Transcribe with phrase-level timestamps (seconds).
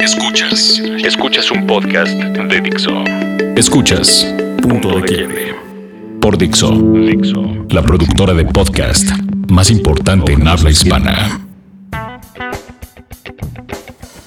[0.00, 0.80] Escuchas.
[1.04, 3.04] Escuchas un podcast de Dixo.
[3.54, 4.26] Escuchas
[4.62, 5.54] Punto de Quiebre.
[6.22, 6.70] Por Dixo.
[6.72, 7.66] Dixo.
[7.68, 9.10] La productora de podcast
[9.50, 11.40] más importante en habla hispana.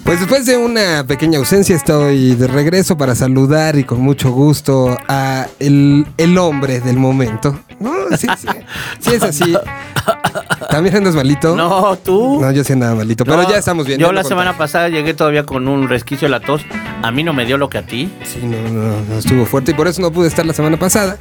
[0.03, 4.95] Pues después de una pequeña ausencia estoy de regreso para saludar y con mucho gusto
[5.07, 7.59] a el, el hombre del momento.
[7.83, 8.47] No, sí, sí,
[8.99, 9.57] sí es así.
[10.69, 11.53] ¿También andas malito?
[11.55, 12.39] No, tú.
[12.39, 13.99] No, yo sí andaba malito, pero No, ya estamos bien.
[13.99, 16.65] Yo ya la semana pasada llegué todavía con un resquicio de la tos.
[17.01, 18.09] A mí no me dio lo que a ti.
[18.23, 21.17] Sí, no, no, no, estuvo fuerte y por eso no pude estar la semana pasada,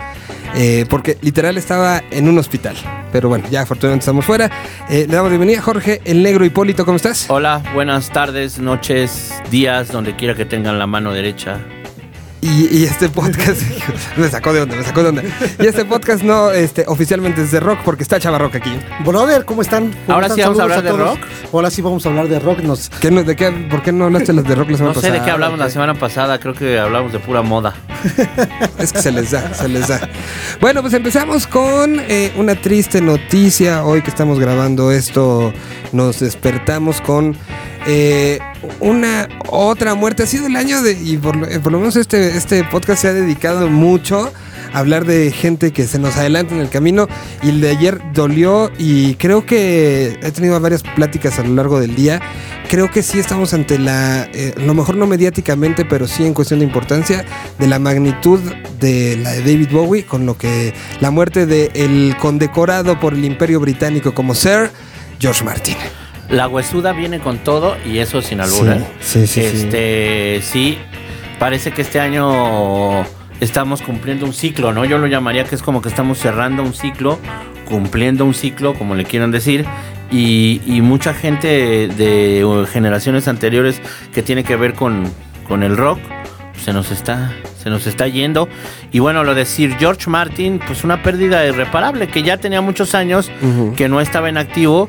[0.55, 2.77] eh, porque literal estaba en un hospital.
[3.11, 4.49] Pero bueno, ya afortunadamente estamos fuera.
[4.89, 7.29] Eh, le damos bienvenida a Jorge, el negro Hipólito, ¿cómo estás?
[7.29, 11.59] Hola, buenas tardes, noches, días, donde quiera que tengan la mano derecha.
[12.45, 13.63] Y, y este podcast,
[14.17, 15.23] me sacó de onda, me sacó de onda.
[15.61, 18.77] Y este podcast no este, oficialmente es de rock porque está Chava Rock aquí.
[19.05, 19.93] Brother, ¿cómo están?
[20.07, 20.37] ¿Cómo Ahora están?
[20.37, 21.19] sí vamos a Saludos hablar de rock.
[21.53, 22.59] Ahora sí vamos a hablar de rock.
[22.65, 22.89] Nos...
[23.01, 25.21] ¿Qué no- de qué, ¿Por qué no hablaste de rock la semana No sé pasada?
[25.21, 27.75] de qué hablamos la semana pasada, creo que hablamos de pura moda.
[28.79, 30.09] Es que se les da, se les da.
[30.61, 33.85] Bueno, pues empezamos con eh, una triste noticia.
[33.85, 35.53] Hoy que estamos grabando esto,
[35.93, 37.37] nos despertamos con
[37.87, 38.41] eh,
[38.81, 40.23] una otra muerte.
[40.23, 43.03] Ha sido el año de, y por, lo- eh, por lo menos este, este podcast
[43.03, 44.33] se ha dedicado mucho
[44.73, 47.09] a hablar de gente que se nos adelanta en el camino.
[47.43, 51.81] Y el de ayer dolió y creo que he tenido varias pláticas a lo largo
[51.81, 52.21] del día.
[52.71, 56.61] Creo que sí estamos ante la, eh, lo mejor no mediáticamente, pero sí en cuestión
[56.61, 57.25] de importancia,
[57.59, 58.41] de la magnitud
[58.81, 63.25] de la de David Bowie, con lo que la muerte de el condecorado por el
[63.25, 64.71] Imperio Británico como Sir
[65.21, 65.77] George Martin.
[66.33, 68.77] La huesuda viene con todo y eso sin albura.
[68.77, 68.85] ¿eh?
[69.01, 69.47] Sí, sí, sí.
[69.47, 70.79] Este, sí,
[71.39, 73.03] parece que este año
[73.41, 74.85] estamos cumpliendo un ciclo, ¿no?
[74.85, 77.19] Yo lo llamaría que es como que estamos cerrando un ciclo,
[77.67, 79.67] cumpliendo un ciclo, como le quieran decir.
[80.11, 83.81] Y, y mucha gente de generaciones anteriores
[84.13, 85.05] que tiene que ver con,
[85.47, 85.99] con el rock
[86.63, 88.49] se nos está se nos está yendo
[88.93, 92.95] y bueno lo de Sir George Martin pues una pérdida irreparable que ya tenía muchos
[92.95, 93.31] años
[93.77, 94.89] que no estaba en activo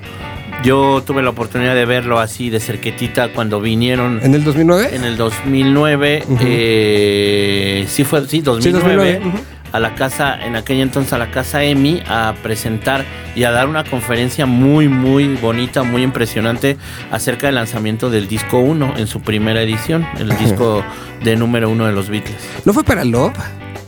[0.64, 4.96] yo tuve la oportunidad de verlo así de cerquetita cuando vinieron ¿En el 2009?
[4.96, 6.38] en el 2009 Ujú.
[6.46, 9.44] eh, sí fue sí 2009, 2009, ujú.
[9.72, 13.68] a la casa en aquella entonces a la casa EMI a presentar y a dar
[13.68, 16.78] una conferencia muy muy bonita muy impresionante
[17.12, 20.84] acerca del lanzamiento del disco 1 en su primera edición el disco
[21.24, 23.34] de número uno de los Beatles ¿No fue para Love?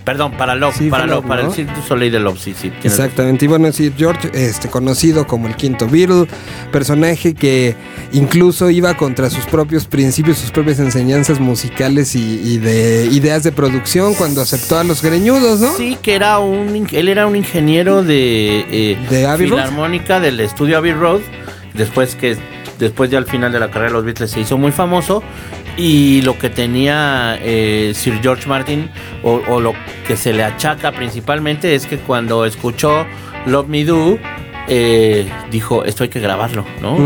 [0.05, 1.49] Perdón para Love Sí, para Love Love, para ¿no?
[1.49, 2.71] el Cirque du Soleil de Love sí sí.
[2.83, 6.27] Exactamente, y bueno, Sir George, este, conocido como el quinto Beatle,
[6.71, 7.75] personaje que
[8.13, 13.51] incluso iba contra sus propios principios, sus propias enseñanzas musicales y, y de ideas de
[13.51, 15.73] producción cuando aceptó a los greñudos, ¿no?
[15.75, 19.59] Sí, que era un, él era un ingeniero de, eh, ¿De Abbey Road?
[19.59, 21.21] filarmónica del estudio Abbey Road.
[21.73, 22.37] Después que,
[22.79, 25.23] después ya al final de la carrera de los Beatles se hizo muy famoso.
[25.77, 28.89] Y lo que tenía eh, Sir George Martin,
[29.23, 29.73] o, o lo
[30.07, 33.05] que se le achaca principalmente, es que cuando escuchó
[33.45, 34.17] Love Me Do,
[34.67, 36.97] eh, dijo, esto hay que grabarlo, ¿no?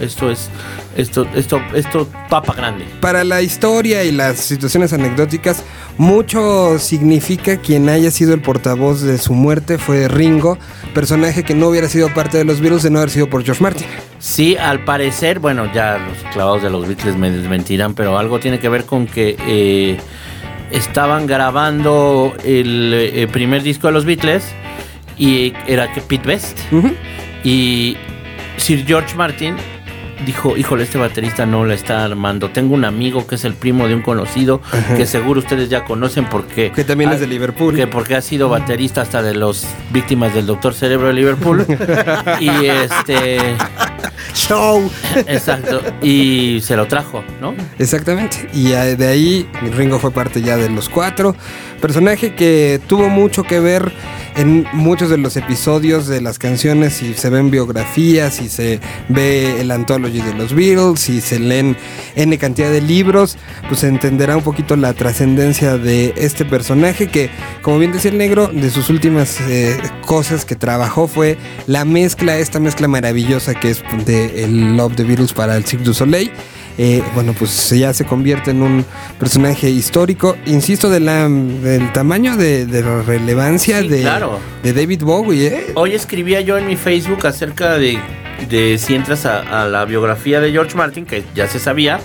[0.00, 0.50] Esto es,
[0.96, 2.84] esto, esto, esto, papa grande.
[3.00, 5.62] Para la historia y las situaciones anecdóticas,
[5.98, 10.58] mucho significa quien haya sido el portavoz de su muerte fue Ringo,
[10.94, 13.62] personaje que no hubiera sido parte de los Beatles de no haber sido por George
[13.62, 13.86] Martin.
[14.18, 18.58] Sí, al parecer, bueno, ya los clavados de los Beatles me desmentirán, pero algo tiene
[18.58, 19.98] que ver con que eh,
[20.70, 24.44] estaban grabando el, eh, primer disco de los Beatles
[25.18, 26.58] y era que Pete Best
[27.44, 27.96] y
[28.56, 29.56] Sir George Martin
[30.24, 32.50] dijo, híjole, este baterista no la está armando.
[32.50, 34.96] Tengo un amigo que es el primo de un conocido Ajá.
[34.96, 37.74] que seguro ustedes ya conocen porque Que también es de Liverpool.
[37.74, 41.66] que porque ha sido baterista hasta de los víctimas del Doctor Cerebro de Liverpool
[42.40, 43.38] y este
[44.34, 44.90] Show.
[45.26, 45.80] Exacto.
[46.02, 47.54] Y se lo trajo, ¿no?
[47.78, 48.48] Exactamente.
[48.52, 51.34] Y de ahí Ringo fue parte ya de los cuatro.
[51.80, 53.92] Personaje que tuvo mucho que ver
[54.34, 56.94] en muchos de los episodios de las canciones.
[56.94, 59.70] Si se ven biografías, si se ve el
[60.06, 61.76] anthology de los Beatles, si se leen
[62.14, 63.36] N cantidad de libros,
[63.68, 67.30] pues se entenderá un poquito la trascendencia de este personaje que,
[67.62, 71.36] como bien decía el negro, de sus últimas eh, cosas que trabajó fue
[71.66, 75.84] la mezcla, esta mezcla maravillosa que es de el Love the Beatles para el Cirque
[75.84, 76.30] du Soleil.
[76.78, 78.84] Eh, bueno, pues ya se convierte en un
[79.18, 84.38] personaje histórico, insisto, de la, del tamaño de, de la relevancia Sí, de, claro.
[84.62, 85.46] de David Bowie.
[85.46, 85.66] ¿eh?
[85.74, 87.98] Hoy escribía yo en mi Facebook acerca de,
[88.48, 92.00] de si entras a, a la biografía de George Martin, que ya se sabía.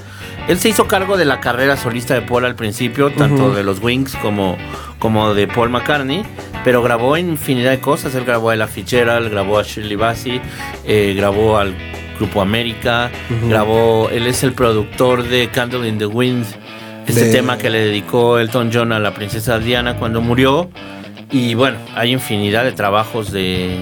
[0.48, 3.80] Él se hizo cargo de la carrera solista de Paul al principio, tanto de los
[3.82, 4.58] Wings como,
[4.98, 6.24] como de Paul McCartney,
[6.64, 8.16] pero grabó infinidad de cosas.
[8.16, 10.42] Él grabó a Ella Fitzgerald, grabó a Shirley Bassey,
[10.86, 11.76] eh, grabó al
[12.18, 13.12] Grupo América,
[13.48, 16.46] grabó, él es el productor de Candle in the Wind,
[17.08, 20.70] este De- tema que le dedicó Elton John a la princesa Diana cuando murió.
[21.32, 23.80] Y bueno, hay infinidad de trabajos de,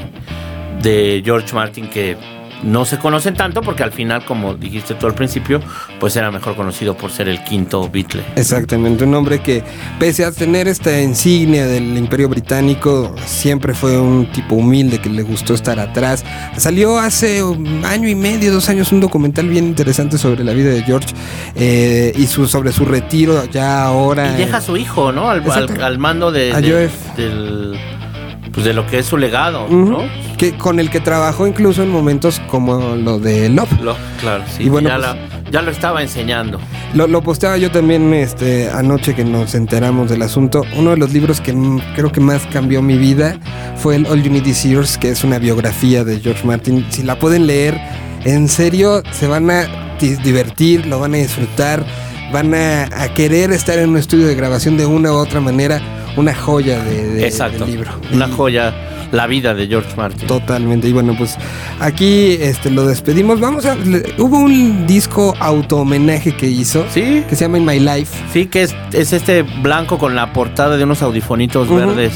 [0.81, 2.16] de George Martin que
[2.63, 5.61] no se conocen tanto porque al final, como dijiste tú al principio,
[6.00, 8.23] pues era mejor conocido por ser el quinto Beatle.
[8.35, 9.63] Exactamente, un hombre que
[10.00, 15.21] pese a tener esta insignia del imperio británico, siempre fue un tipo humilde que le
[15.23, 16.25] gustó estar atrás.
[16.57, 20.69] Salió hace un año y medio, dos años, un documental bien interesante sobre la vida
[20.71, 21.07] de George
[21.55, 24.33] eh, y su, sobre su retiro ya ahora.
[24.33, 25.29] Y deja a su hijo, ¿no?
[25.29, 25.73] Al, Exacto.
[25.75, 27.77] al- al mando de, de- del,
[28.51, 29.67] pues de lo que es su legado.
[29.69, 30.03] ¿no?
[30.39, 33.71] Que, con el que trabajó incluso en momentos como lo de Love.
[33.81, 34.63] Lo- claro, sí.
[34.63, 36.59] Y bueno, ya, pues- la- ya lo estaba enseñando.
[36.94, 40.63] Lo, lo posteaba yo también este, anoche que nos enteramos del asunto.
[40.77, 41.53] Uno de los libros que
[41.95, 43.38] creo que más cambió mi vida
[43.75, 46.86] fue el All You Need Is Yours, que es una biografía de George Martin.
[46.89, 47.80] Si la pueden leer,
[48.24, 49.65] en serio, se van a
[50.00, 51.86] di- divertir, lo van a disfrutar,
[52.31, 55.81] van a, a querer estar en un estudio de grabación de una u otra manera.
[56.18, 57.65] Una joya de, de- Exacto.
[57.65, 57.91] del libro.
[58.12, 58.74] Una Y- joya,
[59.11, 60.27] la vida de George Martin.
[60.27, 60.88] Totalmente.
[60.88, 61.35] Y bueno, pues
[61.79, 63.39] aquí este, lo despedimos.
[63.39, 63.75] Vamos a.
[63.75, 66.85] le- hubo un disco auto homenaje que hizo.
[66.91, 68.15] Sí, Que se llama In My Life.
[68.33, 72.13] sí, que es, es este blanco con la portada de unos audifonitos verdes.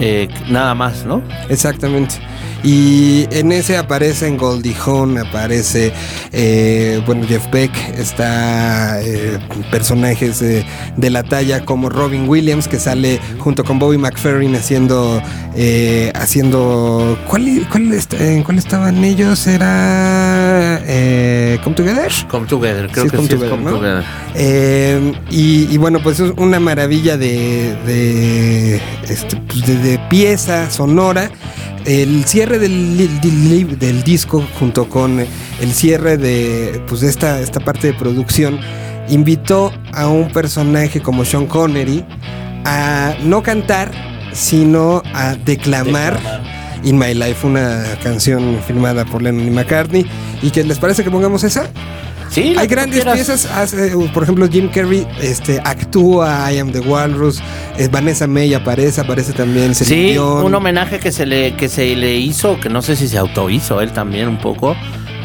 [0.00, 1.22] eh, nada más, ¿no?
[1.48, 2.14] Exactamente.
[2.62, 5.92] Y en ese aparecen Goldie Hawn, aparece,
[6.32, 9.38] eh, bueno, Jeff Beck, está eh,
[9.70, 10.64] personajes de,
[10.96, 15.22] de la talla como Robin Williams, que sale junto con Bobby McFerrin haciendo,
[15.56, 19.46] eh, haciendo, ¿cuál, cuál, est- en cuál estaban ellos?
[19.46, 22.12] Era eh, Come Together.
[22.30, 23.70] Come Together, creo Sí, que Come sí es Come ¿no?
[23.70, 24.04] Together.
[24.34, 30.70] Eh, y, y bueno, pues es una maravilla de, de, este, pues, de- de pieza
[30.70, 31.30] sonora.
[31.84, 37.94] El cierre del, disco junto con el cierre de, pues, de esta, esta parte de
[37.94, 38.60] producción
[39.08, 42.04] invitó a un personaje como Sean Connery
[42.64, 43.90] a no cantar,
[44.32, 46.18] sino a declamar.
[46.82, 50.06] In My Life, una canción firmada por Lennon y McCartney.
[50.40, 51.68] ¿Y que les parece que pongamos esa?
[52.30, 56.78] Sí, Hay grandes piezas, hace, uh, por ejemplo Jim Carrey este, actúa I Am the
[56.80, 57.40] Walrus,
[57.76, 60.44] eh, Vanessa May aparece, aparece también Celine Sí, Dion.
[60.44, 63.80] un homenaje que se le que se le hizo, que no sé si se autohizo
[63.80, 64.76] él también un poco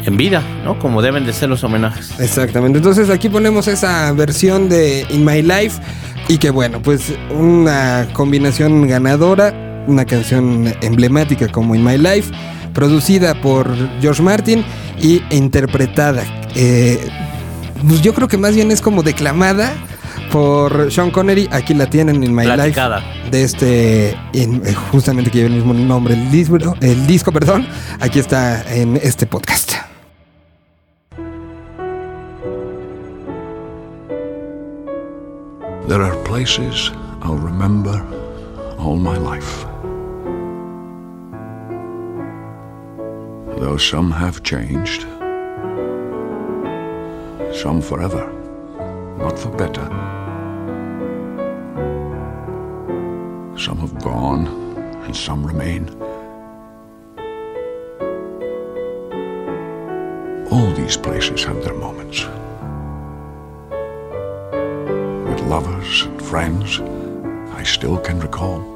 [0.04, 0.78] en vida, ¿no?
[0.80, 2.10] Como deben de ser los homenajes.
[2.18, 5.80] Exactamente, entonces aquí ponemos esa versión de In My Life
[6.28, 9.54] y que bueno, pues una combinación ganadora,
[9.86, 12.32] una canción emblemática como In My Life,
[12.76, 13.66] producida por
[14.02, 14.62] George Martin
[15.00, 16.22] y interpretada,
[16.54, 17.08] eh,
[17.88, 19.72] pues yo creo que más bien es como declamada
[20.30, 22.98] por Sean Connery, aquí la tienen In My Platicada.
[23.00, 27.32] Life de este, en- eh, justamente que lleva el mismo nombre, el disco, el disco,
[27.32, 27.66] perdón,
[28.00, 29.72] aquí está en este podcast.
[35.88, 36.90] There are places
[37.22, 38.02] I'll remember
[38.78, 39.65] all my life.
[43.58, 45.02] Though some have changed,
[47.56, 48.30] some forever,
[49.16, 49.86] not for better.
[53.58, 54.46] Some have gone,
[55.04, 55.88] and some remain.
[60.52, 62.26] All these places have their moments
[65.30, 66.80] with lovers and friends
[67.54, 68.75] I still can recall.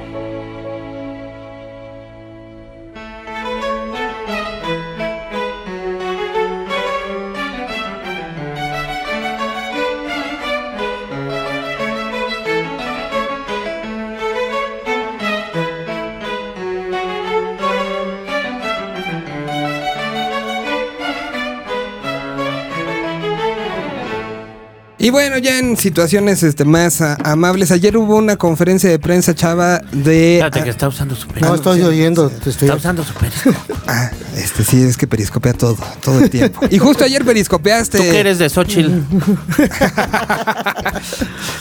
[25.11, 29.79] Bueno, ya en situaciones este, más a- amables, ayer hubo una conferencia de prensa, chava,
[29.91, 30.35] de...
[30.37, 31.49] Espérate que está usando su periscope.
[31.49, 32.29] No, estoy oyendo.
[32.29, 33.57] te estoy- Está usando su periscope.
[33.87, 36.61] Ah, este sí, es que periscopea todo, todo el tiempo.
[36.69, 37.97] Y justo ayer periscopeaste...
[37.97, 38.91] Tú que eres de Xochitl.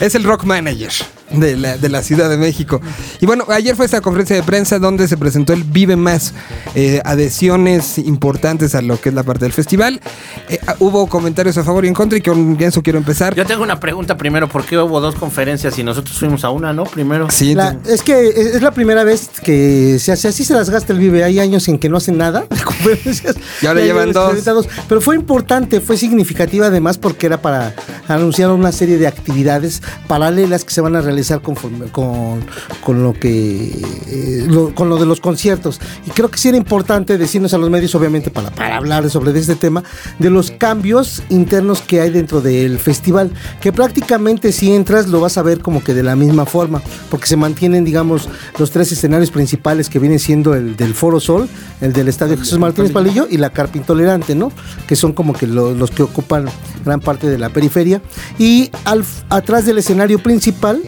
[0.01, 0.91] Es el rock manager.
[1.33, 2.81] De la, de la Ciudad de México.
[3.21, 6.33] Y bueno, ayer fue esta conferencia de prensa donde se presentó el Vive Más,
[6.75, 10.01] eh, adhesiones importantes a lo que es la parte del festival.
[10.49, 13.35] Eh, ah, hubo comentarios a favor y en contra y con eso quiero empezar.
[13.35, 16.73] Yo tengo una pregunta primero, ¿por qué hubo dos conferencias y nosotros fuimos a una,
[16.73, 16.85] no?
[16.85, 17.29] Primero.
[17.31, 20.93] Sí, La- es que es la primera vez que se hace así se las gasta
[20.93, 21.23] el Vive.
[21.25, 23.37] Hay años en que no hacen nada de conferencias.
[23.63, 24.29] Y ahora hay llevan dos.
[24.47, 24.55] ahorita
[24.89, 27.75] Pero fue importante, fue significativa además porque era para
[28.09, 32.41] anunciar una serie de actividades paralelas que se van a realizar conforme, con,
[32.83, 35.81] con lo que eh, lo- con lo de los conciertos.
[36.07, 39.39] Y creo que sí era importante decirnos a los medios, obviamente, para, para hablar sobre
[39.39, 39.83] este tema,
[40.19, 43.31] de los cambios internos que hay dentro del festival.
[43.61, 47.27] Que prácticamente si entras lo vas a ver como que de la misma forma, porque
[47.27, 51.49] se mantienen, digamos, los tres escenarios principales que vienen siendo el del Foro Sol,
[51.81, 54.53] el del Estadio Jesús Martínez Palillo y la Carpa Intolerante, ¿no?
[54.87, 56.47] Que son como que lo- los que ocupan
[56.85, 58.01] gran parte de la periferia.
[58.39, 60.81] Y al, atrás del escenario principal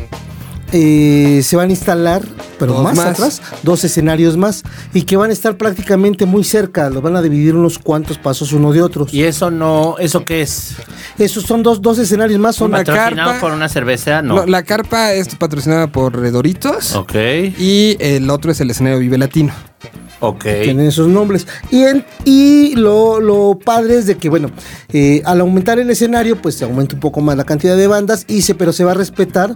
[0.72, 2.22] eh, se van a instalar,
[2.58, 3.06] pero Dos más, más.
[3.08, 4.62] atrás, dos escenarios más
[4.94, 8.52] y que van a estar prácticamente muy cerca, los van a dividir unos cuantos pasos
[8.52, 9.12] uno de otros.
[9.12, 10.74] ¿Y eso no, eso qué es?
[11.18, 13.40] Esos son dos, dos escenarios más, son ¿Patrocinado carpa.
[13.40, 14.22] por una cerveza?
[14.22, 14.34] No.
[14.36, 17.14] No, la carpa es patrocinada por Redoritos Ok,
[17.58, 19.52] y el otro es el escenario Vive Latino.
[20.20, 20.44] ok.
[20.62, 21.46] tienen esos nombres.
[21.70, 24.50] Y, en- y lo, lo padre es de que, bueno,
[24.92, 28.24] eh, al aumentar el escenario, pues se aumenta un poco más la cantidad de bandas,
[28.28, 29.52] y se, pero se va a respetar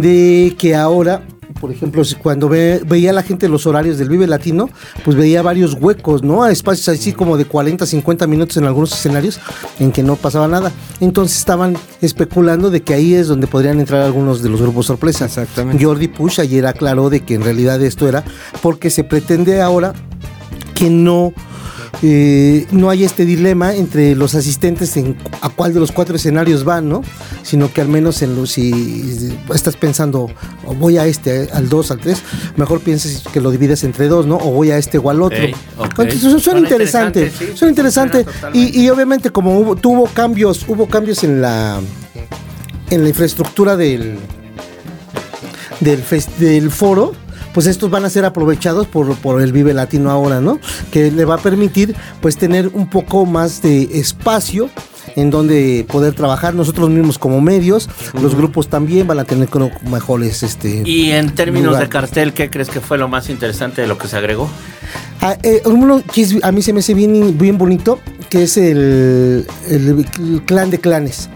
[0.00, 1.22] de que ahora,
[1.60, 4.68] por ejemplo, cuando ve- veía la gente los horarios del Vive Latino,
[5.04, 6.42] pues veía varios huecos, ¿no?
[6.42, 9.40] A espacios así como de 40, 50 minutos en algunos escenarios
[9.80, 10.70] en que no pasaba nada.
[11.00, 15.24] Entonces estaban especulando de que ahí es donde podrían entrar algunos de los grupos sorpresa.
[15.24, 15.82] Exactamente.
[15.84, 18.22] Jordi Push ayer aclaró de que en realidad esto era
[18.62, 19.94] porque se pretende ahora
[20.74, 21.32] que no
[22.02, 26.62] eh, no hay este dilema entre los asistentes en a cuál de los cuatro escenarios
[26.64, 27.02] van, ¿no?
[27.42, 30.28] Sino que al menos en los si estás pensando
[30.66, 32.18] o voy a este, al 2, al 3,
[32.56, 34.36] mejor pienses que lo divides entre dos, ¿no?
[34.36, 35.38] O voy a este o al otro.
[35.78, 35.98] Ok, ok.
[36.00, 38.22] Entonces, suena, Suena interesante, interesante, sí, suena interesante.
[38.24, 38.78] suena totalmente.
[38.78, 41.80] Y, y obviamente como hubo, tuvo cambios, hubo cambios en la
[42.90, 44.16] en la infraestructura del
[45.80, 47.14] del, fes- del foro,
[47.56, 50.58] pues estos van a ser aprovechados por, por el Vive Latino ahora, ¿no?
[50.90, 54.68] Que le va a permitir pues tener un poco más de espacio
[55.14, 57.88] en donde poder trabajar nosotros mismos como medios,
[58.20, 59.48] los grupos también van a tener
[59.90, 61.84] mejores este Y en términos lugar.
[61.84, 64.50] de cartel, ¿qué crees que fue lo más interesante de lo que se agregó?
[65.22, 68.58] Ah, eh, uno que es- a mí se me hace bien, bien bonito, que es
[68.58, 71.30] el, el- el clan de clanes,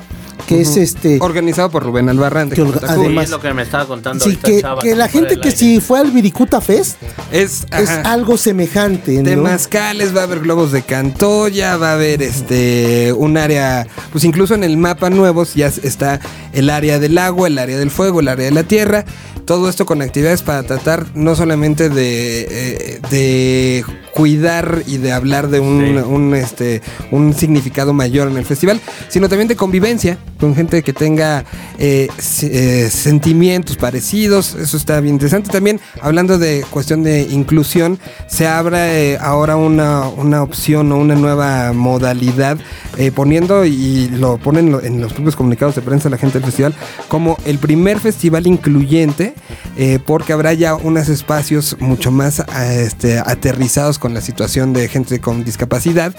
[0.57, 2.49] que es este Organizado por Rubén Albarrán.
[2.49, 5.09] de Que además- Sí, es lo que me estaba contando sí, que, Chava, que la
[5.09, 6.97] gente que si fue al Viricuta Fest
[7.33, 9.25] Es, es algo semejante, ¿no?
[9.25, 14.55] Temazcales, va a haber globos de Cantoya, va a haber este un área, pues incluso
[14.55, 16.21] en el mapa nuevo ya está
[16.53, 19.05] el área del agua, el área del fuego, el área de la tierra.
[19.45, 25.49] Todo esto con actividades para tratar no solamente de, eh, de cuidar y de hablar
[25.49, 25.95] de un, Sí.
[26.07, 30.93] un, este, un significado mayor en el festival, sino también de convivencia con gente que
[30.93, 31.45] tenga
[31.79, 32.09] eh,
[32.43, 34.55] eh, sentimientos parecidos.
[34.55, 35.51] Eso está bien interesante.
[35.51, 41.15] También hablando de cuestión de inclusión, se abre eh, ahora una, una opción o una
[41.15, 42.59] nueva modalidad,
[42.97, 46.75] eh, poniendo y lo ponen en los propios comunicados de prensa la gente del festival
[47.09, 49.35] como el primer festival incluyente,
[50.07, 55.45] porque habrá ya unos espacios mucho más este, aterrizados con la situación de gente con
[55.45, 56.13] discapacidad,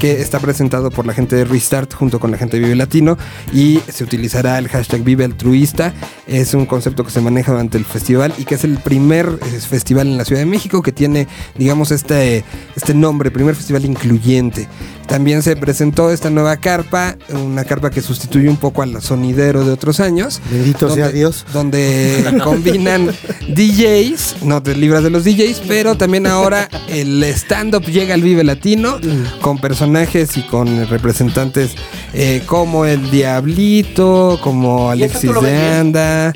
[0.00, 3.16] que está presentado por la gente de Restart junto con la gente de Vive Latino
[3.52, 5.94] y se utilizará el hashtag Vive Altruista.
[6.26, 9.60] Es un concepto que se maneja durante el festival y que es el primer eh,
[9.60, 14.68] festival en la Ciudad de México que tiene, digamos, este, este nombre, primer festival incluyente.
[15.06, 19.70] También se presentó esta nueva carpa, una carpa que sustituye un poco al sonidero de
[19.70, 20.40] otros años.
[20.50, 21.46] Bendito sea Dios.
[21.52, 23.12] Donde combinan
[23.48, 28.44] DJs, no te libras de los DJs, pero también ahora el stand-up llega al Vive
[28.44, 28.98] Latino
[29.40, 31.72] con personajes y con representantes
[32.14, 35.56] eh, como el Diablito, como ¿Y eso Alexis de?
[35.74, 36.32] Anda.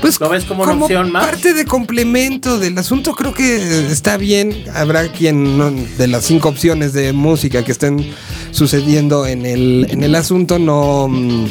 [0.00, 1.24] Pues ¿Lo ves como una opción más?
[1.24, 4.64] parte de complemento del asunto, creo que está bien.
[4.74, 8.12] Habrá quien no- de las cinco opciones de música que estén
[8.50, 11.46] sucediendo en el, en el asunto no, mm,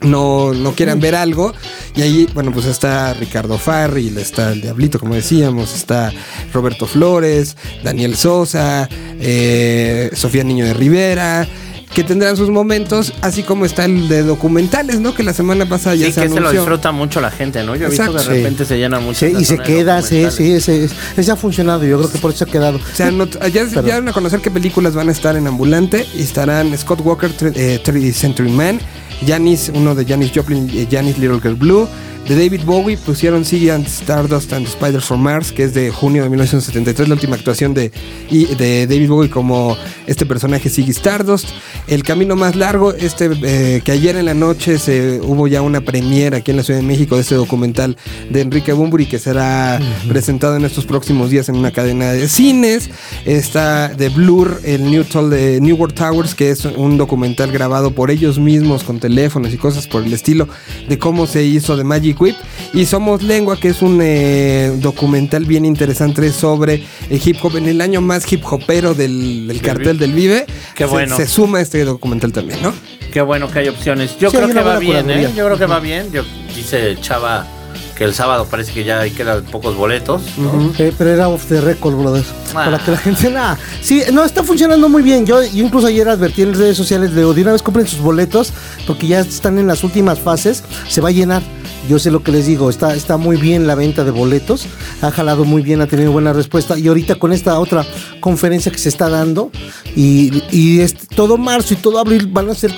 [0.00, 1.54] no, no quieran ver algo.
[1.96, 6.12] Y ahí, bueno, pues está Ricardo Farril, está el Diablito, como decíamos, está
[6.52, 8.88] Roberto Flores, Daniel Sosa,
[9.20, 11.46] eh, Sofía Niño de Rivera.
[11.94, 15.14] Que tendrán sus momentos, así como está el de documentales, ¿no?
[15.14, 17.76] Que la semana pasada ya Sí, se que se lo disfruta mucho la gente, ¿no?
[17.76, 18.34] Yo he visto que de Exacto.
[18.34, 19.20] repente se llena mucho.
[19.24, 22.46] Sí, y se queda, sí, sí, ese, ese ha funcionado, yo creo que por eso
[22.46, 22.78] ha quedado.
[22.78, 26.04] O sea, no- ya, ya dieron a conocer qué películas van a estar en Ambulante
[26.16, 28.80] y estarán Scott Walker, eh, 30th Century Man,
[29.22, 31.86] Janis, uno de Janis Joplin, Janis Little Girl Blue,
[32.28, 36.22] De David Bowie pusieron Ziggy and Stardust and Spiders from Mars, que es de junio
[36.22, 37.92] de 1973, la última actuación de,
[38.30, 39.76] de David Bowie como
[40.06, 41.50] este personaje Ziggy Stardust.
[41.86, 45.82] El camino más largo, este eh, que ayer en la noche se hubo ya una
[45.82, 47.98] premiera aquí en la Ciudad de México de este documental
[48.30, 49.78] de Enrique Bumburi que será
[50.08, 52.88] presentado en estos próximos días en una cadena de cines.
[53.26, 57.90] Está de Blur, el New, Tall de New World Towers, que es un documental grabado
[57.90, 60.48] por ellos mismos con teléfonos y cosas por el estilo
[60.88, 62.36] de cómo se hizo de Magic Whip.
[62.72, 67.68] Y Somos Lengua, que es un eh, documental bien interesante sobre el hip hop en
[67.68, 70.46] el año más hip hopero del, del cartel del Vive.
[70.74, 71.16] Qué Se- bueno.
[71.16, 72.72] Se, suma este documental también, ¿no?
[73.12, 74.18] Qué bueno que hay opciones.
[74.18, 75.32] Yo Sí, creo que va bien, ¿eh?
[75.36, 76.10] Yo creo que va bien.
[76.12, 76.22] Yo
[76.54, 77.46] dice Chava
[77.96, 80.22] que el sábado parece que ya quedan pocos boletos.
[80.36, 80.72] ¿no?
[80.78, 82.24] Eh, pero era off the record, brother.
[82.50, 82.64] Ah.
[82.66, 83.30] Para que la gente.
[83.30, 83.56] Nah.
[83.80, 85.26] Sí, no, está funcionando muy bien.
[85.26, 88.00] Yo, yo incluso ayer advertí en las redes sociales de de una vez compren sus
[88.00, 88.52] boletos
[88.86, 90.62] porque ya están en las últimas fases.
[90.88, 91.42] Se va a llenar.
[91.88, 94.64] Yo sé lo que les digo, está, está muy bien la venta de boletos,
[95.02, 97.84] ha jalado muy bien, ha tenido buena respuesta y ahorita con esta otra
[98.20, 99.50] conferencia que se está dando
[99.94, 102.72] y, y este- todo marzo y todo abril van a ser,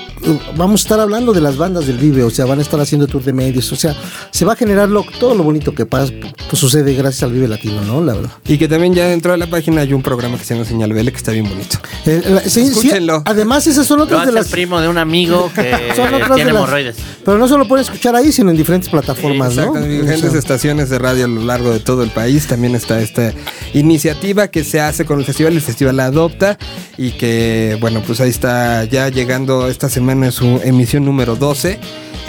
[0.57, 3.07] vamos a estar hablando de las bandas del Vive, o sea, van a estar haciendo
[3.07, 3.95] tour de medios, o sea,
[4.31, 6.11] se va a generar lo- todo lo bonito que pasa,
[6.49, 8.03] pues sucede gracias al Vive Latino, ¿no?
[8.03, 8.31] La verdad.
[8.47, 10.93] Y que también ya dentro de la página hay un programa que se llama Señal
[10.93, 11.77] Vele que está bien bonito.
[12.05, 13.23] Eh, la- sí, sí, Escúchenlo.
[13.25, 14.47] además esas son Lo otras hace de el las...
[14.51, 16.95] primo de un amigo que son otras tiene de las- hemorroides.
[17.25, 19.61] Pero no solo pueden escuchar ahí, sino en diferentes plataformas, ¿no?
[19.63, 22.47] Exacto, en diferentes O sea, estaciones de radio a lo largo de todo el país.
[22.47, 23.33] También está esta
[23.73, 25.53] iniciativa que se hace con el festival.
[25.53, 26.57] El festival la adopta
[26.97, 31.79] y que, bueno, pues ahí está ya llegando esta semana su emisión número 12.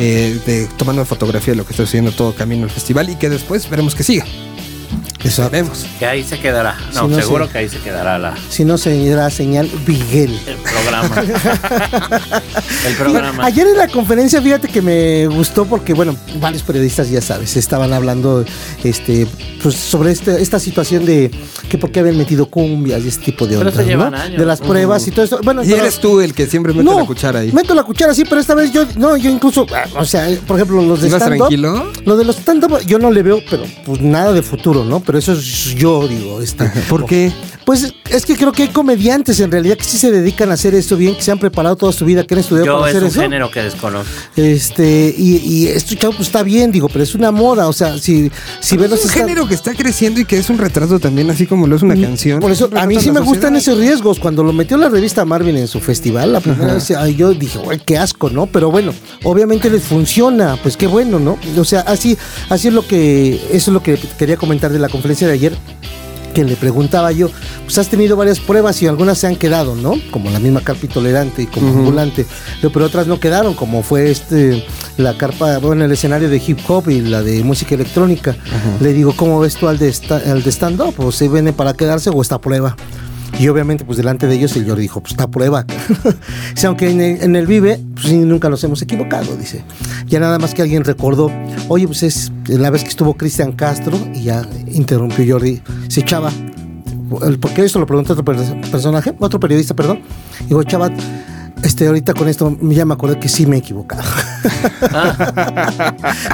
[0.00, 3.28] eh, de, tomando fotografía de lo que está sucediendo todo camino al festival y que
[3.28, 4.24] después esperemos que siga.
[5.24, 5.50] Exacto.
[5.52, 5.86] Veremos.
[5.98, 6.76] Que ahí se quedará.
[6.94, 10.38] No, seguro que ahí se quedará la, Si no, será señal Miguel.
[10.46, 11.22] el programa.
[12.86, 13.44] el programa.
[13.44, 17.92] Ayer en la conferencia, fíjate que me gustó porque, bueno, varios periodistas, ya sabes, estaban
[17.92, 18.44] hablando
[18.84, 19.26] este,
[19.62, 21.30] pues, sobre este, esta situación de
[21.68, 24.10] que por qué habían metido cumbias y este tipo de ondas, eso ¿no?
[24.10, 25.40] De las pruebas y todo esto.
[25.42, 27.52] Bueno, Y pero- eres tú el que siempre mete la cuchara ahí.
[27.52, 30.56] Meto la cuchara, sí, pero esta vez yo, no, yo incluso, ah, o sea, por
[30.56, 31.38] ejemplo, los de ¿Ibas stand-up.
[31.48, 31.92] tranquilo?
[32.04, 35.00] Lo de los stand-up yo no le veo, pero pues nada de futuro, ¿no?
[35.08, 36.68] Pero eso es yo, digo, este.
[36.86, 37.32] ¿Por qué?
[37.68, 40.74] Pues es que creo que hay comediantes en realidad que sí se dedican a hacer
[40.74, 42.96] esto bien, que se han preparado toda su vida, que han estudiado Yo para es
[42.96, 43.20] hacer un eso.
[43.20, 44.10] género que desconozco.
[44.36, 47.98] Este, y, y esto, chavo, pues está bien, digo, pero es una moda, o sea,
[47.98, 50.98] si, si ves Es los un género que está creciendo y que es un retrato
[50.98, 52.38] también, así como lo es una canción.
[52.38, 54.18] Mm, Por eso, Es a mí sí me gustan esos riesgos.
[54.18, 57.58] Cuando lo metió la revista Marvin en su festival, la primera vez, ay, yo dije,
[57.58, 58.46] güey, qué asco, ¿no?
[58.46, 61.38] Pero bueno, obviamente les funciona, pues qué bueno, ¿no?
[61.58, 62.16] O sea, así,
[62.48, 65.52] así es lo que, eso es lo que quería comentar de la conferencia de ayer.
[66.38, 67.30] Que le preguntaba yo,
[67.64, 69.94] pues has tenido varias pruebas y algunas se han quedado, ¿no?
[70.12, 72.26] Como la misma carpa tolerante y como ambulante,
[72.62, 74.64] pero, otras no quedaron, como fue este
[74.98, 78.36] la carpa, bueno, el escenario de hip hop y la de música electrónica.
[78.78, 79.92] Le digo, ¿cómo ves tú al de,
[80.26, 80.94] al de stand-up?
[80.98, 82.76] ¿O se viene para quedarse o está a prueba?
[83.38, 85.64] Y obviamente, pues delante de ellos, el Jordi dijo, pues está prueba.
[86.54, 89.62] Dice, aunque en el, Vive, pues nunca nos hemos equivocado, dice.
[90.06, 91.30] Ya nada más que alguien recordó,
[91.68, 95.60] oye, pues es la vez que estuvo Cristian Castro y ya interrumpió Jordi.
[95.88, 96.32] Se echaba,
[97.40, 100.00] porque esto lo preguntó otro per- personaje, otro periodista, perdón.
[100.48, 100.90] Digo, chava,
[101.62, 104.02] este, ahorita con esto ya me acordé que sí me he equivocado.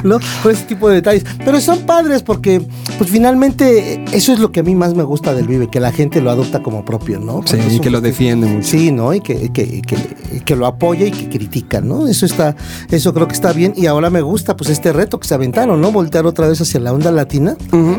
[0.03, 0.19] ¿No?
[0.43, 1.23] Con ese tipo de detalles.
[1.43, 2.61] Pero son padres porque,
[2.97, 5.91] pues finalmente, eso es lo que a mí más me gusta del Vive, que la
[5.91, 7.41] gente lo adopta como propio, ¿no?
[7.45, 8.67] Sí, Porque y que lo defiende mucho.
[8.67, 9.13] Sí, ¿no?
[9.13, 12.07] Y que, que, que- que lo apoya y que critica, ¿no?
[12.07, 12.55] Eso está,
[12.91, 13.73] eso creo que está bien.
[13.75, 15.91] Y ahora me gusta, pues, este reto que se aventaron, ¿no?
[15.91, 17.55] Voltear otra vez hacia la onda latina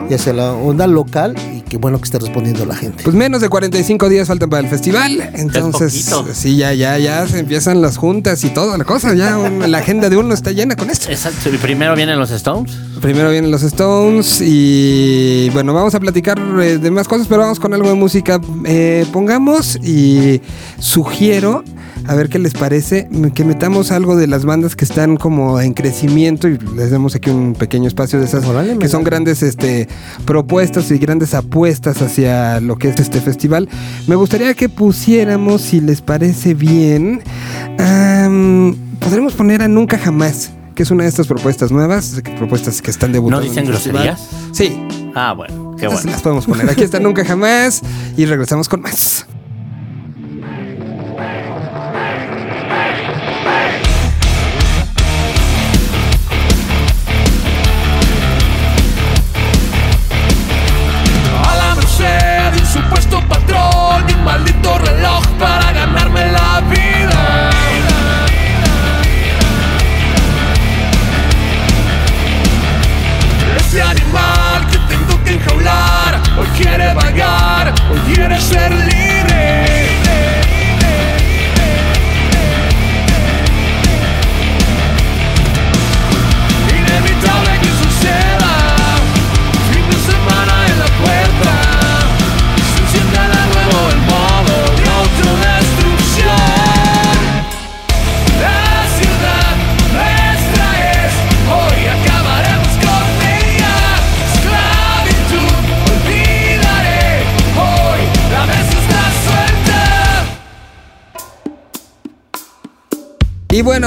[0.09, 1.35] y hacia la onda local.
[1.55, 3.03] Y qué bueno que esté respondiendo la gente.
[3.03, 5.31] Pues menos de 45 días faltan para el festival.
[5.35, 9.15] Entonces, sí, ya, ya, ya se empiezan las juntas y toda la cosa.
[9.15, 11.11] Ya un- la agenda de uno está llena con esto.
[11.11, 11.49] Exacto.
[11.53, 12.73] Y primero vienen los Stones.
[13.01, 17.61] Primero vienen los Stones y bueno, vamos a platicar eh, de más cosas, pero vamos
[17.61, 18.41] con algo de música.
[18.65, 20.41] Eh, pongamos y
[20.79, 21.63] sugiero,
[22.07, 25.75] a ver qué les parece, que metamos algo de las bandas que están como en
[25.75, 28.45] crecimiento y les demos aquí un pequeño espacio de esas
[28.79, 29.89] que son grandes este,
[30.25, 33.69] propuestas y grandes apuestas hacia lo que es este festival.
[34.07, 37.23] Me gustaría que pusiéramos, si les parece bien,
[37.79, 42.91] am, podremos poner a Nunca Jamás que es una de estas propuestas nuevas, propuestas que
[42.91, 43.43] están debutando.
[43.43, 44.21] ¿No dicen groserías?
[44.53, 44.79] Sí,
[45.17, 45.75] Ah, bueno.
[45.79, 46.11] Qué bueno.
[46.11, 46.69] las podemos poner.
[46.69, 47.81] Aquí está Nunca Jamás
[48.19, 49.27] y regresamos con más.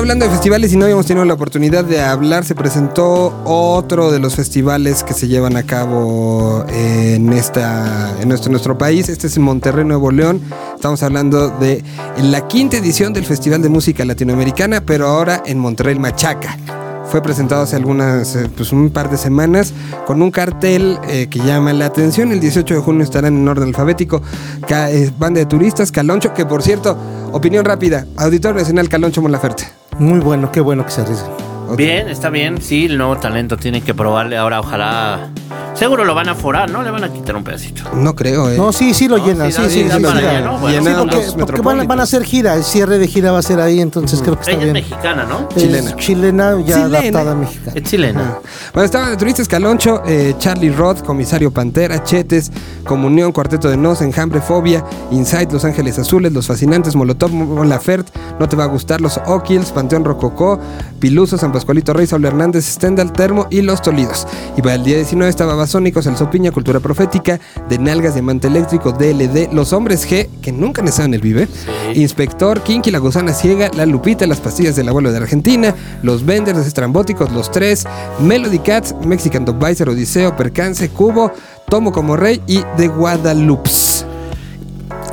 [0.10, 4.17] Hablando de festivales, y no habíamos tenido la oportunidad de hablar, se presentó otro de
[4.17, 9.08] los festivales que se llevan a cabo en, esta, en nuestro, nuestro país.
[9.08, 10.41] Este es en Monterrey, Nuevo León.
[10.74, 11.84] Estamos hablando de
[12.24, 16.58] la quinta edición del Festival de Música Latinoamericana, pero ahora en Monterrey, Machaca.
[17.06, 19.74] Fue presentado hace algunas, eh, pues un par de semanas,
[20.08, 22.32] con un cartel eh, que llama la atención.
[22.32, 24.24] El 18 de junio estarán en orden alfabético
[24.69, 26.98] eh, Banda de Turistas, Caloncho, que por cierto,
[27.32, 29.79] opinión rápida, Auditorio Nacional Caloncho Molaferte.
[29.97, 31.32] Muy bueno, qué bueno que se arriesgan.
[31.75, 32.62] Bien, está bien.
[32.62, 34.38] Sí, el nuevo talento tiene que probarle.
[34.38, 35.30] Ahora, ojalá.
[35.73, 36.84] Seguro lo van a forar, ¿no?
[36.84, 37.84] Le van a quitar un pedacito.
[37.93, 38.58] No creo, ¿eh?
[38.58, 40.01] No, sí, sí lo No, llenan, sí, sí, sí.
[40.01, 40.60] Bueno.
[40.60, 43.41] Porque, los porque van, a- van a hacer gira, el cierre de gira va a
[43.41, 44.86] ser ahí, entonces creo que está Ella es bien.
[44.86, 45.47] mexicana, ¿no?
[45.55, 45.95] Es Chilena.
[45.95, 46.97] Chilena, ya Chilena.
[46.99, 47.71] adaptada a mexicana.
[47.75, 48.38] Es chilena.
[48.73, 52.51] Bueno, estaban de turistas Caloncho, eh, Charlie Roth, Comisario Pantera, Chetes,
[52.86, 58.08] Comunión, Cuarteto de Nos, Enjambre, Fobia, Inside, Los Ángeles Azules, Los Fascinantes, Molotov, Molafert,
[58.39, 60.60] No Te Va a Gustar, Los O'Kills, Panteón Rococó,
[60.99, 64.27] Piluso, San Pascualito Rey, Saulo Hernández, Stendhal, Termo y Los Tolidos.
[64.58, 68.91] Y para el día 19 estaba Basónicos, El Sopiña, Cultura Profética, De Nalgas, Diamante Eléctrico,
[68.91, 71.48] DLD, Los Hombres G, que nunca han estado en el Vive,
[71.93, 76.58] Inspector, Kinky, La Gusana Ciega, La Lupita, Las Pastillas del Abuelo de Argentina, Los Venders,
[76.58, 77.86] Los Estrambóticos, Los Tres,
[78.19, 81.32] Melody Cats, Mexican Advisor, Odiseo, Percance, Cubo,
[81.69, 83.69] Tomo como Rey y The Guadalupe.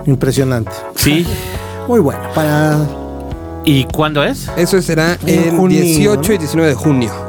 [0.06, 0.70] Impresionante.
[0.94, 1.26] Sí.
[1.88, 2.20] Muy bueno.
[2.34, 2.78] Para
[3.64, 4.48] ¿Y cuándo es?
[4.56, 6.40] Eso será En en junio, 18 y ¿no?
[6.40, 7.25] 19 de junio.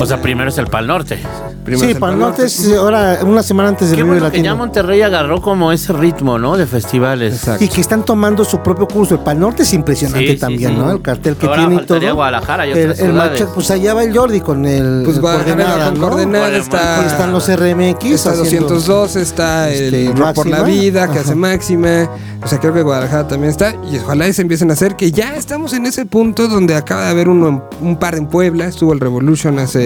[0.00, 1.18] O sea, primero es el Pal Norte.
[1.64, 4.30] Primero sí, el el Pal norte es ahora una semana antes del Qué Vive bueno
[4.32, 4.56] que ya Latino.
[4.56, 6.56] Monterrey agarró como ese ritmo, ¿no?
[6.56, 7.34] De festivales.
[7.34, 7.62] Exacto.
[7.64, 9.14] Y que están tomando su propio curso.
[9.14, 10.76] El Pal Norte es impresionante Sí, también, sí.
[10.78, 10.90] ¿no?
[10.92, 12.14] El cartel que Ahora tiene y todo.
[12.14, 13.40] Guadalajara y el, otras el ciudades.
[13.40, 16.08] Macha- pues allá va el Jordi con el, Pues el Guadalajara coordenada, con ¿no?
[16.08, 18.04] coordenada el- está, están los RMX.
[18.10, 20.62] está haciendo- 202, está este, el Rock por la.
[20.62, 21.20] Vida, que Ajá.
[21.20, 22.08] hace Máxima.
[22.44, 23.74] O sea, creo que Guadalajara también está.
[23.90, 27.02] Y ojalá y se empiecen a hacer, que ya estamos en ese punto donde acaba
[27.04, 28.66] de haber uno en- un par en Puebla.
[28.66, 29.81] Estuvo el Revolution hace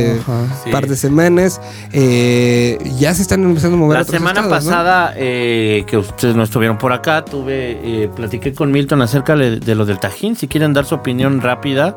[0.73, 1.61] Par de semanas.
[1.93, 4.71] Eh, ya se están empezando a mover La otros semana estados, ¿no?
[4.71, 9.59] pasada eh, que ustedes no estuvieron por acá, tuve, eh, platiqué con Milton acerca de,
[9.61, 10.37] de lo del Tajín.
[10.37, 11.95] Si quieren dar su opinión rápida,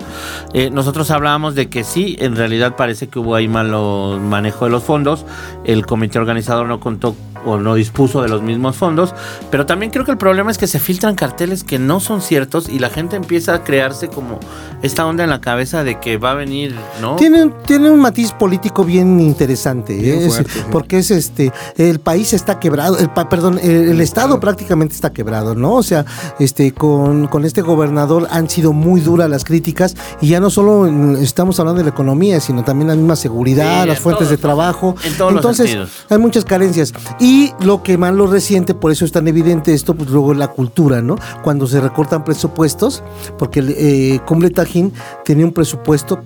[0.54, 4.72] Eh, nosotros hablábamos de que sí, en realidad parece que hubo ahí malo manejo de
[4.72, 5.26] los fondos.
[5.66, 9.14] El comité organizador no contó o no dispuso de los mismos fondos,
[9.50, 12.68] pero también creo que el problema es que se filtran carteles que no son ciertos
[12.68, 14.40] y la gente empieza a crearse como
[14.82, 17.16] esta onda en la cabeza de que va a venir, ¿no?
[17.16, 17.54] Tiene, un-
[17.90, 20.26] tiene un matiz político bien interesante, Bien ¿eh?
[20.28, 20.60] Es- fuerte, sí.
[20.72, 25.12] porque es este, el país está quebrado, el, pa- perdón, el, el estado prácticamente está
[25.12, 25.74] quebrado, ¿no?
[25.74, 26.06] O sea,
[26.40, 30.88] este, con, con este gobernador han sido muy duras las críticas y ya no solo
[31.18, 34.32] estamos hablando de la economía, sino también la misma seguridad, Sí, las en fuentes todos
[34.32, 34.96] de trabajo.
[35.04, 35.78] en todos Entonces,
[36.10, 36.94] hay muchas carencias.
[37.20, 40.48] Y lo que más lo reciente, por eso es tan evidente esto, pues luego la
[40.50, 41.16] cultura, ¿no?
[41.44, 43.04] Cuando se recortan presupuestos,
[43.38, 44.94] porque el eh, Cumbre Tajín
[45.26, 46.20] tenía un presupuesto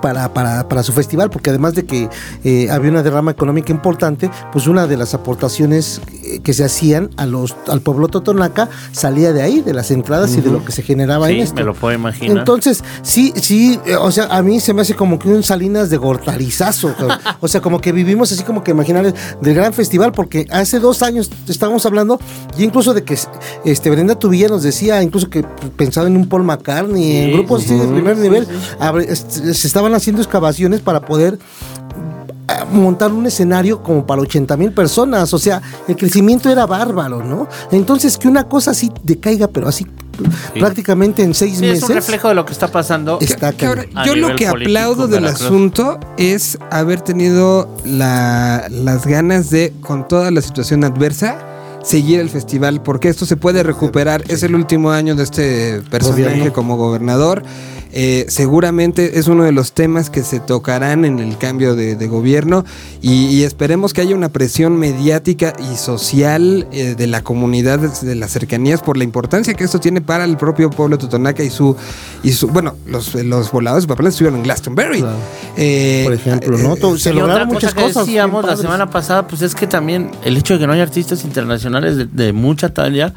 [0.00, 2.08] para, para, para su festival, porque además de que
[2.44, 7.10] eh, había una derrama económica importante, pues una de las aportaciones eh, que se hacían
[7.16, 10.72] a los, al pueblo Totonaca salía de ahí, de las entradas y de lo que
[10.72, 11.54] se generaba en Sí, esto.
[11.56, 12.38] me lo puedo imaginar.
[12.38, 15.90] Entonces, sí, sí, eh, o sea, a mí se me hace como que un Salinas
[15.90, 16.94] de gortalizazo.
[17.40, 21.02] o sea, como que vivimos así como que imaginar del gran festival, porque hace dos
[21.02, 22.18] años estábamos hablando,
[22.56, 23.18] y incluso de que
[23.64, 25.42] este Brenda Tubilla nos decía, incluso que
[25.76, 28.46] pensaba en un Paul McCartney, en grupos así de primer nivel,
[29.08, 31.38] este, se estaban haciendo excavaciones para poder
[32.48, 37.22] a montar un escenario como para 80 mil personas, o sea, el crecimiento era bárbaro,
[37.22, 37.46] ¿no?
[37.70, 39.86] Entonces que una cosa así decaiga, pero así
[40.58, 41.88] prácticamente en seis Sí, es meses.
[41.90, 43.18] un reflejo de lo que está pasando.
[43.20, 45.46] Es- Está Que ahora, A yo lo que aplaudo del Veracruz.
[45.46, 51.36] asunto es haber tenido la- las ganas de, con toda la situación adversa,
[51.84, 54.24] seguir el festival, porque esto se puede recuperar.
[54.26, 56.52] Es el último año de este personaje Gobierno.
[56.52, 57.44] como gobernador.
[57.92, 62.06] Eh, seguramente es uno de los temas que se tocarán en el cambio de, de
[62.06, 62.64] gobierno
[63.00, 68.14] y, y esperemos que haya una presión mediática y social eh, de la comunidad de,
[68.14, 71.76] las cercanías por la importancia que esto tiene para el propio pueblo totonaca y su,
[72.22, 75.00] y su bueno, los, los voladores de papel estuvieron en Glastonbury.
[75.00, 75.16] Claro.
[75.56, 76.74] Eh, Por ejemplo, ¿no?
[76.76, 78.06] eh, se lograron muchas cosa que cosas.
[78.06, 80.82] decíamos bien la semana pasada, pues es que también el hecho de que no haya
[80.82, 83.14] artistas internacionales de, de mucha talla,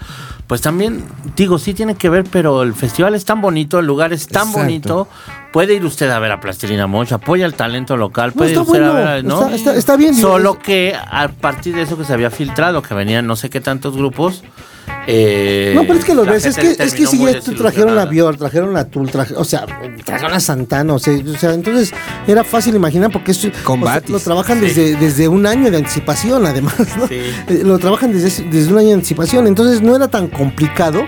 [0.51, 1.05] pues también,
[1.37, 4.49] digo, sí tiene que ver, pero el festival es tan bonito, el lugar es tan
[4.49, 4.59] Exacto.
[4.59, 5.07] bonito.
[5.53, 8.57] Puede ir usted a ver a Plastilina Mocha, apoya el talento local, No, puede ir
[8.57, 9.43] está usted a ver, a- ¿no?
[9.43, 12.81] está- está- está bien, Solo es- que a partir de eso que se había filtrado,
[12.81, 14.43] que venían no sé qué tantos grupos.
[15.07, 17.97] Eh, No, pero es que lo la ves, es que, es que si ya trajeron
[17.97, 18.05] a desilusionada.
[18.05, 19.65] Bior, trajeron a Tool, traje- o sea,
[20.05, 21.91] trajeron a Santana, o sea, o sea, entonces
[22.27, 24.65] era fácil imaginar porque esto, sea, lo trabajan Sí.
[24.67, 27.07] desde, desde un año de anticipación, además, ¿no?
[27.07, 27.15] Sí.
[27.47, 31.03] Eh, Lo trabajan desde, desde un año de anticipación, entonces no era tan complicado,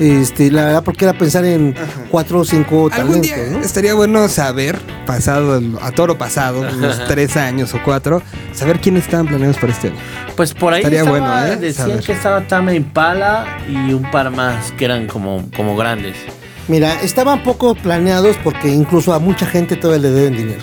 [0.00, 1.74] este, la verdad, porque era pensar en
[2.10, 3.60] cuatro o cinco Algún talentos, día ¿no?
[3.60, 9.26] estaría bueno saber, pasado a toro pasado, unos tres años o cuatro, saber quiénes estaban
[9.26, 9.96] planeados para este año.
[10.36, 11.56] Pues por ahí Estaría estaba, bueno, ¿eh?
[11.56, 12.04] decían Saber.
[12.04, 16.16] que estaba Tame Impala y un par más que eran como, como grandes.
[16.68, 20.62] Mira, estaban poco planeados porque incluso a mucha gente todavía le deben dinero.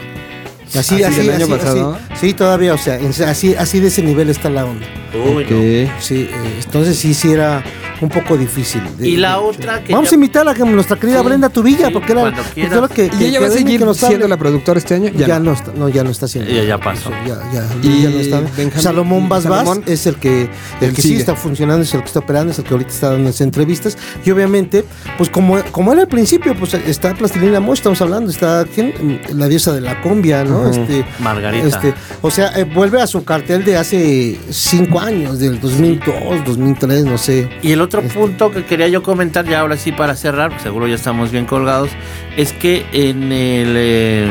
[0.78, 1.98] Así, ¿Ah, así, año así, pasado?
[2.12, 2.28] así.
[2.28, 4.86] Sí, todavía, o sea, así, así de ese nivel está la onda.
[5.14, 5.92] Uy, no.
[6.00, 7.64] Sí, eh, entonces sí, sí era
[8.02, 8.82] un poco difícil.
[8.98, 11.50] de- Y la de- otra que Vamos a invitar a que nuestra querida Sí, Brenda
[11.50, 14.96] Tubilla, sí, porque era que, ¿Y ella que va a seguir siendo la productora este
[14.96, 15.10] año?
[15.16, 15.46] Ya, no.
[15.46, 15.54] no.
[15.54, 16.50] está, no, ya no está haciendo.
[16.52, 17.10] Ella ya pasó.
[17.28, 18.42] Ya, ya, Y ya no está.
[18.56, 20.50] Benjamín- Salomón Basbás Salomón, es el que,
[20.82, 23.10] el que sí está funcionando, es el que está operando, es el que ahorita está
[23.12, 23.98] dando las entrevistas.
[24.26, 24.86] Y obviamente,
[25.18, 29.20] pues como, como era al principio, pues está Plastilina Mosh, estamos hablando, está ¿quién?
[29.34, 30.70] la diosa de la cumbia, ¿no?
[30.70, 31.68] Este, Margarita.
[31.68, 37.06] este, o sea, eh, vuelve a su cartel de hace cinco años, del 2002, 2003,
[37.06, 37.50] no sé.
[37.62, 38.20] Y el otro Este.
[38.20, 41.90] punto que quería yo comentar, ya ahora sí para cerrar, seguro ya estamos bien colgados,
[42.38, 44.28] es que en el eh,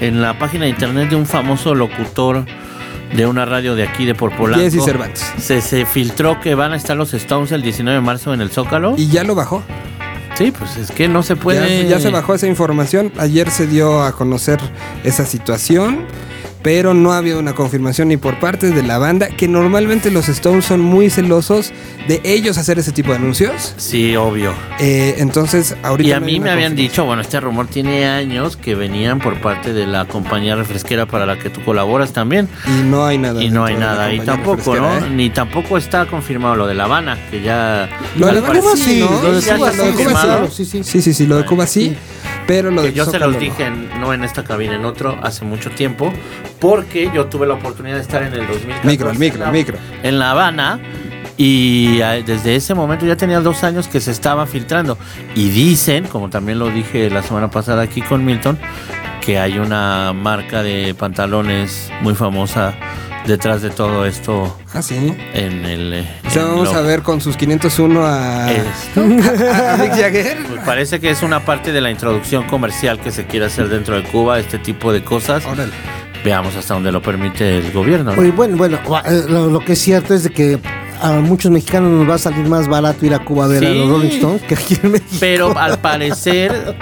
[0.00, 2.44] en la página de internet de un famoso locutor
[3.14, 5.24] de una radio de aquí de Jesse Cervantes.
[5.38, 8.50] se, se filtró que van a estar los Stones el 19 de marzo en el
[8.50, 8.94] Zócalo.
[8.96, 9.62] Y ya lo bajó.
[10.34, 11.84] sí, pues es que no se puede.
[11.84, 13.12] Ya, ya se bajó esa información.
[13.18, 14.58] Ayer se dio a conocer
[15.04, 16.04] esa situación.
[16.62, 20.28] Pero no ha habido una confirmación ni por parte de la banda, que normalmente los
[20.28, 21.72] Stones son muy celosos
[22.08, 23.74] de ellos hacer ese tipo de anuncios.
[23.76, 24.52] Sí, obvio.
[24.80, 26.08] Eh, entonces, ahorita.
[26.08, 29.40] Y a no mí me habían dicho, bueno, este rumor tiene años que venían por
[29.40, 32.48] parte de la compañía refresquera para la que tú colaboras también.
[32.66, 33.40] Y no hay nada.
[33.42, 34.96] Y no hay nada compañía tampoco, ¿no?
[34.98, 35.10] ¿eh?
[35.14, 37.88] Ni tampoco está confirmado lo de La Habana, que ya...
[38.16, 39.22] Lo de La Habana sí, ¿no?
[39.22, 39.84] lo de ya Cuba, sí,
[40.50, 40.84] sí, sí.
[40.84, 41.96] Sí, sí, sí, lo de Cuba sí.
[42.48, 43.38] Pero lo Que de yo se los no.
[43.38, 46.14] dije, en- no en esta cabina, en otro, hace mucho tiempo,
[46.60, 48.86] porque yo tuve la oportunidad de estar en el 2014.
[48.86, 49.78] Micro, el micro, en la- el micro.
[50.02, 50.80] En La Habana,
[51.36, 54.98] y eh, desde ese momento ya tenía dos años que se estaba filtrando.
[55.36, 58.58] Y dicen, como también lo dije la semana pasada aquí con Milton,
[59.20, 62.74] que hay una marca de pantalones muy famosa
[63.26, 65.14] detrás de todo esto Ah, sí.
[65.34, 66.06] en el...
[66.26, 68.50] O sea, en vamos lo- a ver con sus 501 a.
[68.50, 69.00] Esto.
[69.02, 70.38] a Mick Jagger.
[70.48, 73.96] Pues parece que es una parte de la introducción comercial que se quiere hacer dentro
[73.96, 75.44] de Cuba, este tipo de cosas.
[75.44, 75.72] Órale.
[76.24, 78.14] Veamos hasta dónde lo permite el gobierno.
[78.14, 78.20] ¿no?
[78.20, 80.58] Oye, bueno, bueno, eh, lo, lo que es cierto es de que
[81.00, 83.68] a muchos mexicanos nos va a salir más barato ir a Cuba a ver a
[83.70, 85.16] los Rolling Stones que aquí en México.
[85.20, 86.74] Pero al parecer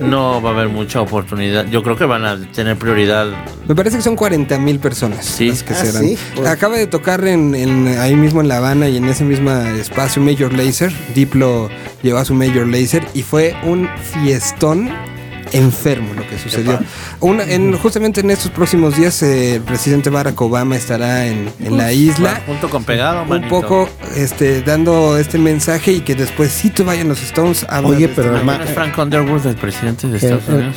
[0.00, 1.66] no va a haber mucha oportunidad.
[1.66, 3.26] Yo creo que van a tener prioridad.
[3.68, 5.50] Me parece que son 40 mil personas Sí.
[5.50, 6.02] las que Ah, serán.
[6.04, 6.16] sí.
[6.46, 10.22] Acaba de tocar en, en- ahí mismo en La Habana y en ese mismo espacio
[10.22, 10.90] Major Lazer.
[11.14, 11.68] Diplo
[12.02, 13.90] llevó a su Major Lazer y fue un
[14.24, 14.88] fiestón
[15.52, 16.78] enfermo lo que sucedió.
[17.20, 21.76] Una- en, justamente en estos próximos días eh, el presidente Barack Obama estará en, en
[21.76, 22.40] la isla.
[22.46, 23.48] Junto con pegado, Un manito.
[23.48, 27.66] poco este, dando este mensaje y que después sí te vayan los Stones.
[27.84, 30.76] Oye, de pero este- ¿También es Frank Underwood, el presidente de Estados eh, Unidos?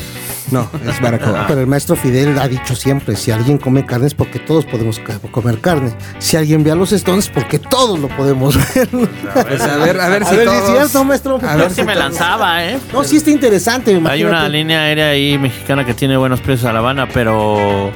[0.52, 1.46] No, es Barack Obama.
[1.48, 5.00] Pero el maestro Fidel ha dicho siempre, si alguien come carne es porque todos podemos
[5.32, 5.92] comer carne.
[6.20, 8.88] Si alguien ve a los Stones, porque todos lo podemos ver.
[8.90, 10.64] Pues a ver, a ver A si ver, todos...
[10.64, 11.40] ¿es cierto, maestro?
[11.48, 12.80] A ver si me todos- lanzaba, ¿eh?
[12.92, 14.00] No, sí está interesante.
[14.10, 17.92] Hay una línea aérea ahí mexicana que tiene buenos precios a La Habana, pero...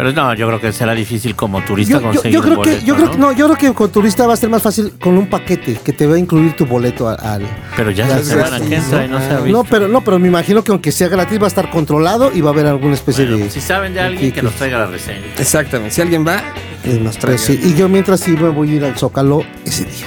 [0.00, 2.62] Pero no, yo creo que será difícil como turista Yo, yo- conseguir yo un creo
[2.62, 3.12] que boleto, yo creo ¿no?
[3.12, 5.78] que no, yo creo que con turista va a ser más fácil con un paquete
[5.84, 7.42] que te va a incluir tu boleto al
[7.76, 9.58] Pero ya, semana que entra y no se ha visto.
[9.58, 12.40] No, pero no, pero me imagino que aunque sea gratis va a estar controlado y
[12.40, 14.86] va a haber alguna especie Bueno, de si saben de alguien que nos traiga la
[14.86, 15.20] reseña.
[15.38, 15.94] Exactamente.
[15.94, 16.38] Si alguien va,
[16.84, 17.36] eh, nos trae.
[17.36, 20.06] Sí, y yo mientras sí me voy a ir al Zócalo ese día.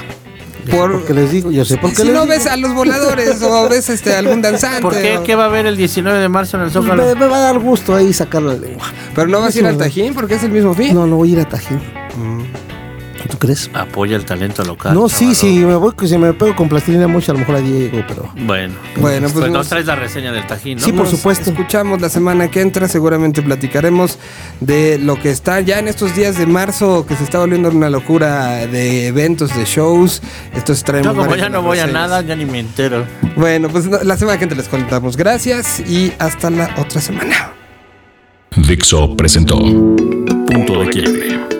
[0.71, 2.34] Por- Porque les digo, yo sé por qué si les no digo.
[2.34, 4.82] ves a los voladores o ves este algún danzante.
[4.82, 5.17] ¿Por qué?
[5.17, 7.04] o- ¿Qué va a haber el 19 de marzo en el Zócalo?
[7.06, 8.86] me, me va a dar gusto ahí sacar la lengua.
[9.13, 9.78] Pero no vas a ir al.
[9.78, 10.93] Tajín porque es el mismo fin.
[10.95, 11.82] No, no voy a ir a Tajín.
[13.29, 13.69] ¿Tú crees?
[13.73, 14.93] Apoya el talento local.
[14.93, 17.62] No, sí, sí, me voy, si me pego con plastilina mucho, a lo mejor a
[17.62, 18.29] Diego, pero.
[18.45, 20.83] Bueno, Bueno, pues pues nos traes la reseña del Tajín, ¿no?
[20.83, 21.49] Sí, por Nos supuesto.
[21.51, 24.19] Escuchamos la semana que entra, seguramente platicaremos
[24.59, 27.89] de lo que está ya en estos días de marzo, que se está volviendo una
[27.89, 30.21] locura de eventos, de shows.
[30.53, 33.05] Estos traemos Yo como ya no voy a nada, ya ni me entero.
[33.36, 35.17] Bueno, pues no, la semana que entra les contamos.
[35.17, 37.51] Gracias y hasta la otra semana.
[38.55, 41.52] Dixo presentó Punto de Quiebre.